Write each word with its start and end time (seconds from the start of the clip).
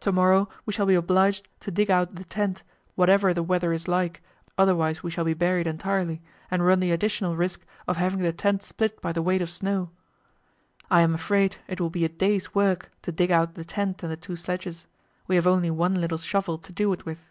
To 0.00 0.10
morrow 0.10 0.48
we 0.66 0.72
shall 0.72 0.86
be 0.86 0.96
obliged 0.96 1.46
to 1.60 1.70
dig 1.70 1.88
out 1.88 2.16
the 2.16 2.24
tent, 2.24 2.64
whatever 2.96 3.32
the 3.32 3.44
weather 3.44 3.72
is 3.72 3.86
like, 3.86 4.20
otherwise 4.58 5.04
we 5.04 5.10
shall 5.12 5.24
be 5.24 5.34
buried 5.34 5.68
entirely, 5.68 6.20
and 6.50 6.66
run 6.66 6.80
the 6.80 6.90
additional 6.90 7.36
risk 7.36 7.64
of 7.86 7.96
having 7.96 8.18
the 8.22 8.32
tent 8.32 8.64
split 8.64 9.00
by 9.00 9.12
the 9.12 9.22
weight 9.22 9.40
of 9.40 9.48
snow. 9.48 9.90
I 10.90 11.02
am 11.02 11.14
afraid 11.14 11.58
it 11.68 11.80
will 11.80 11.90
be 11.90 12.04
a 12.04 12.08
day's 12.08 12.56
work 12.56 12.90
to 13.02 13.12
dig 13.12 13.30
out 13.30 13.54
the 13.54 13.64
tent 13.64 14.02
and 14.02 14.10
the 14.10 14.16
two 14.16 14.34
sledges; 14.34 14.88
we 15.28 15.36
have 15.36 15.46
only 15.46 15.70
one 15.70 15.94
little 16.00 16.18
shovel 16.18 16.58
to 16.58 16.72
do 16.72 16.92
it 16.92 17.06
with. 17.06 17.30